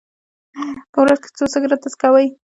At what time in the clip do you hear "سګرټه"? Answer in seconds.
1.53-1.89